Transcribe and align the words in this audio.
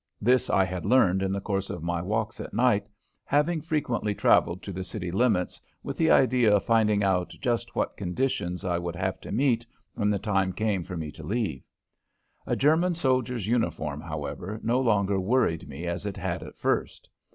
This 0.19 0.49
I 0.49 0.63
had 0.65 0.83
learned 0.83 1.21
in 1.21 1.31
the 1.31 1.39
course 1.39 1.69
of 1.69 1.83
my 1.83 2.01
walks 2.01 2.39
at 2.41 2.55
night, 2.55 2.87
having 3.23 3.61
frequently 3.61 4.15
traveled 4.15 4.63
to 4.63 4.73
the 4.73 4.83
city 4.83 5.11
limits 5.11 5.61
with 5.83 5.95
the 5.95 6.09
idea 6.09 6.55
of 6.55 6.63
finding 6.65 7.03
out 7.03 7.29
just 7.39 7.75
what 7.75 7.95
conditions 7.95 8.65
I 8.65 8.79
would 8.79 8.95
have 8.95 9.21
to 9.21 9.31
meet 9.31 9.63
when 9.93 10.09
the 10.09 10.17
time 10.17 10.53
came 10.53 10.83
for 10.83 10.97
me 10.97 11.11
to 11.11 11.23
leave. 11.23 11.61
A 12.47 12.55
German 12.55 12.95
soldier's 12.95 13.45
uniform, 13.45 14.01
however, 14.01 14.59
no 14.63 14.79
longer 14.79 15.19
worried 15.19 15.69
me 15.69 15.85
as 15.85 16.03
it 16.07 16.17
had 16.17 16.41
at 16.41 16.57
first. 16.57 17.07